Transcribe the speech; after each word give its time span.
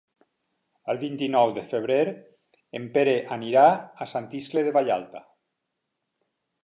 El 0.93 0.99
vint-i-nou 1.01 1.51
de 1.57 1.65
febrer 1.73 1.99
en 2.79 2.87
Pere 2.95 3.13
anirà 3.37 3.67
a 4.07 4.09
Sant 4.15 4.29
Iscle 4.41 4.65
de 4.71 4.75
Vallalta. 4.79 5.23